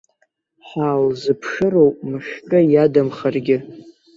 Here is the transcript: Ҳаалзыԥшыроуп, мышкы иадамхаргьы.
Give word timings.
Ҳаалзыԥшыроуп, 0.67 1.95
мышкы 2.09 2.59
иадамхаргьы. 2.73 3.57